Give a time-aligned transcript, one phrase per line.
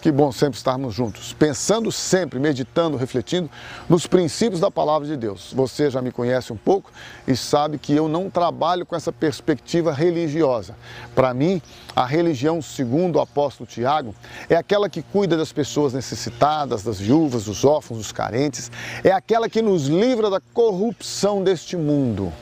[0.00, 3.50] Que bom sempre estarmos juntos, pensando sempre, meditando, refletindo
[3.88, 5.52] nos princípios da palavra de Deus.
[5.54, 6.90] Você já me conhece um pouco
[7.26, 10.76] e sabe que eu não trabalho com essa perspectiva religiosa.
[11.14, 11.60] Para mim,
[11.94, 14.14] a religião, segundo o apóstolo Tiago,
[14.48, 18.70] é aquela que cuida das pessoas necessitadas, das viúvas, dos órfãos, dos carentes,
[19.04, 22.32] é aquela que nos livra da corrupção deste mundo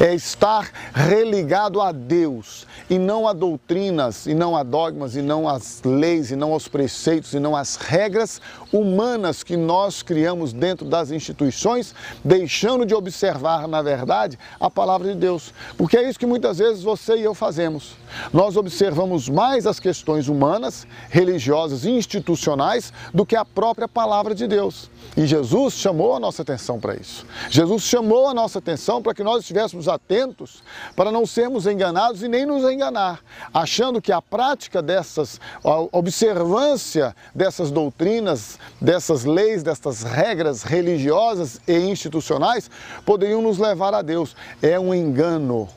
[0.00, 5.48] é estar religado a Deus e não a doutrinas, e não a dogmas, e não
[5.48, 8.40] às leis, e não aos preceitos, e não às regras
[8.72, 15.18] humanas que nós criamos dentro das instituições, deixando de observar, na verdade, a palavra de
[15.18, 15.52] Deus.
[15.76, 17.96] Porque é isso que muitas vezes você e eu fazemos.
[18.32, 24.46] Nós observamos mais as questões humanas, religiosas e institucionais do que a própria palavra de
[24.46, 24.90] Deus.
[25.16, 27.24] E Jesus chamou a nossa atenção para isso.
[27.48, 29.44] Jesus chamou a nossa atenção para que nós
[29.74, 30.62] estivéssemos atentos
[30.94, 33.20] para não sermos enganados e nem nos enganar,
[33.52, 41.76] achando que a prática dessas, a observância dessas doutrinas, dessas leis, dessas regras religiosas e
[41.76, 42.70] institucionais
[43.04, 44.36] poderiam nos levar a Deus.
[44.62, 45.68] É um engano.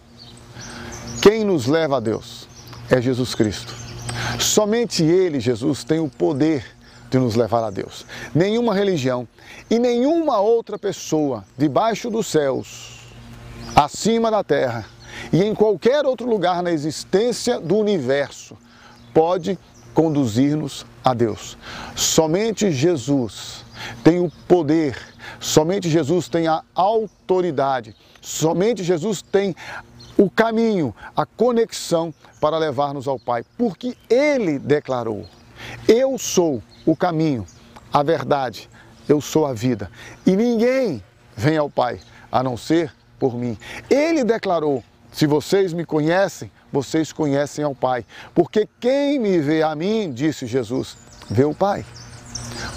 [1.22, 2.48] Quem nos leva a Deus
[2.90, 3.74] é Jesus Cristo.
[4.40, 6.64] Somente Ele, Jesus, tem o poder
[7.10, 8.06] de nos levar a Deus.
[8.36, 9.28] Nenhuma religião
[9.70, 12.97] e nenhuma outra pessoa debaixo dos céus,
[13.78, 14.86] acima da terra
[15.32, 18.58] e em qualquer outro lugar na existência do universo
[19.14, 19.58] pode
[19.94, 21.56] conduzir-nos a Deus.
[21.96, 23.64] Somente Jesus
[24.04, 24.98] tem o poder,
[25.40, 29.56] somente Jesus tem a autoridade, somente Jesus tem
[30.18, 32.12] o caminho, a conexão
[32.42, 35.28] para levar-nos ao Pai, porque Ele declarou:
[35.88, 37.46] Eu sou o caminho,
[37.94, 38.68] a verdade,
[39.08, 39.92] eu sou a vida,
[40.26, 41.04] e ninguém
[41.36, 42.00] vem ao Pai
[42.32, 43.58] a não ser por mim.
[43.90, 49.76] Ele declarou: Se vocês me conhecem, vocês conhecem ao Pai, porque quem me vê a
[49.76, 50.98] mim, disse Jesus,
[51.30, 51.86] vê o Pai.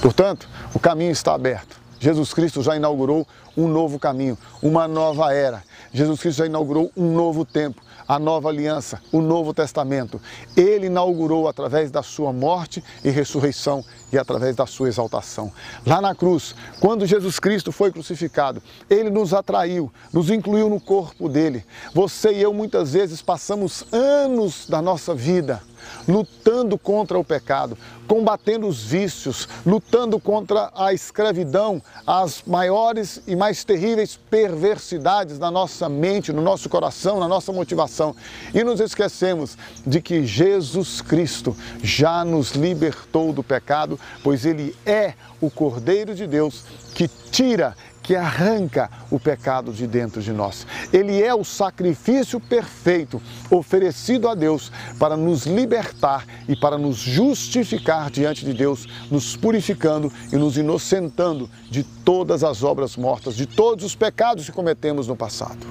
[0.01, 1.80] Portanto, o caminho está aberto.
[2.01, 5.63] Jesus Cristo já inaugurou um novo caminho, uma nova era.
[5.93, 10.19] Jesus Cristo já inaugurou um novo tempo, a nova aliança, o novo testamento.
[10.57, 15.53] Ele inaugurou através da sua morte e ressurreição e através da sua exaltação.
[15.87, 21.29] Lá na cruz, quando Jesus Cristo foi crucificado, ele nos atraiu, nos incluiu no corpo
[21.29, 21.65] dele.
[21.93, 25.63] Você e eu muitas vezes passamos anos da nossa vida
[26.09, 27.77] lutando contra o pecado,
[28.07, 35.89] combatendo os vícios, lutando contra a escravidão, as maiores e mais terríveis perversidades na nossa
[35.89, 38.15] mente, no nosso coração, na nossa motivação.
[38.53, 45.15] E nos esquecemos de que Jesus Cristo já nos libertou do pecado, pois Ele é
[45.41, 46.65] o Cordeiro de Deus
[46.95, 50.67] que tira que arranca o pecado de dentro de nós.
[50.93, 58.11] Ele é o sacrifício perfeito oferecido a Deus para nos libertar e para nos justificar
[58.11, 63.85] diante de Deus, nos purificando e nos inocentando de todas as obras mortas, de todos
[63.85, 65.67] os pecados que cometemos no passado.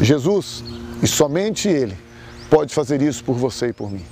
[0.00, 0.64] Jesus,
[1.02, 1.96] e somente Ele,
[2.50, 4.04] pode fazer isso por você e por mim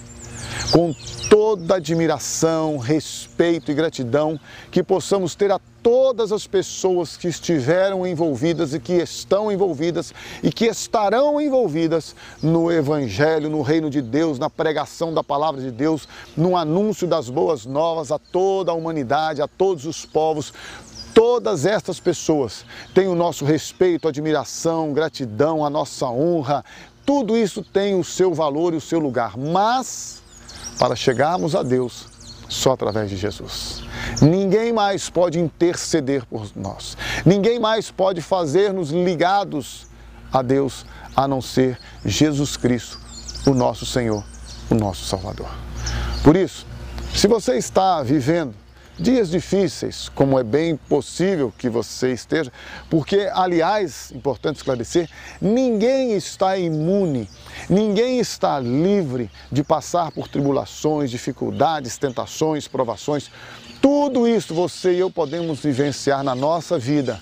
[0.70, 0.94] com
[1.28, 4.38] toda admiração, respeito e gratidão
[4.70, 10.52] que possamos ter a todas as pessoas que estiveram envolvidas e que estão envolvidas e
[10.52, 16.08] que estarão envolvidas no Evangelho, no reino de Deus, na pregação da palavra de Deus,
[16.36, 20.52] no anúncio das boas novas a toda a humanidade, a todos os povos.
[21.12, 26.64] Todas estas pessoas têm o nosso respeito, admiração, gratidão, a nossa honra.
[27.04, 30.22] Tudo isso tem o seu valor e o seu lugar, mas
[30.78, 32.06] para chegarmos a Deus
[32.48, 33.81] só através de Jesus.
[34.22, 36.96] Ninguém mais pode interceder por nós.
[37.26, 39.88] Ninguém mais pode fazer-nos ligados
[40.32, 43.00] a Deus a não ser Jesus Cristo,
[43.46, 44.24] o nosso Senhor,
[44.70, 45.50] o nosso Salvador.
[46.22, 46.64] Por isso,
[47.12, 48.54] se você está vivendo
[49.02, 52.52] dias difíceis, como é bem possível que você esteja,
[52.88, 55.08] porque, aliás, importante esclarecer,
[55.40, 57.28] ninguém está imune,
[57.68, 63.30] ninguém está livre de passar por tribulações, dificuldades, tentações, provações.
[63.80, 67.20] Tudo isso você e eu podemos vivenciar na nossa vida.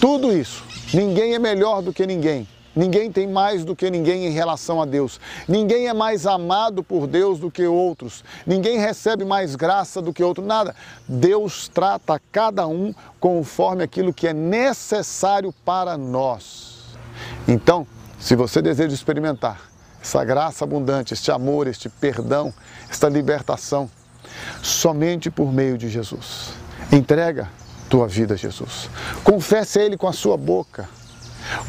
[0.00, 0.62] Tudo isso.
[0.92, 2.46] Ninguém é melhor do que ninguém.
[2.74, 5.20] Ninguém tem mais do que ninguém em relação a Deus.
[5.48, 8.22] Ninguém é mais amado por Deus do que outros.
[8.46, 10.44] Ninguém recebe mais graça do que outro.
[10.44, 10.76] Nada.
[11.08, 16.84] Deus trata cada um conforme aquilo que é necessário para nós.
[17.46, 17.86] Então,
[18.18, 19.60] se você deseja experimentar
[20.00, 22.54] essa graça abundante, este amor, este perdão,
[22.88, 23.90] esta libertação,
[24.62, 26.52] somente por meio de Jesus.
[26.92, 27.50] Entrega
[27.88, 28.88] tua vida a Jesus.
[29.24, 30.88] Confesse a Ele com a sua boca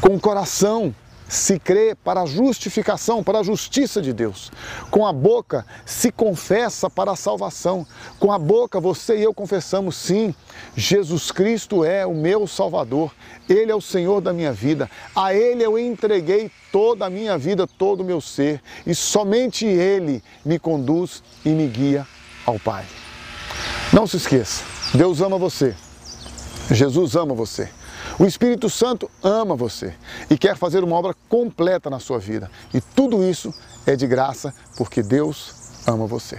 [0.00, 0.94] com o coração
[1.30, 4.50] se crê para a justificação, para a justiça de Deus.
[4.90, 7.86] Com a boca se confessa para a salvação.
[8.18, 10.34] Com a boca você e eu confessamos sim,
[10.74, 13.14] Jesus Cristo é o meu Salvador.
[13.48, 14.90] Ele é o Senhor da minha vida.
[15.14, 18.60] A Ele eu entreguei toda a minha vida, todo o meu ser.
[18.84, 22.04] E somente Ele me conduz e me guia
[22.44, 22.84] ao Pai.
[23.92, 25.76] Não se esqueça, Deus ama você.
[26.72, 27.68] Jesus ama você.
[28.20, 29.94] O Espírito Santo ama você
[30.28, 32.50] e quer fazer uma obra completa na sua vida.
[32.74, 33.50] E tudo isso
[33.86, 35.54] é de graça porque Deus
[35.86, 36.38] ama você.